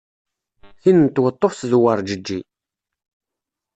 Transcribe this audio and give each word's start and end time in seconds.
Tin 0.81 0.97
n 1.05 1.07
tweṭṭuft 1.15 1.61
d 1.69 1.71
uwerǧeǧi. 1.77 2.39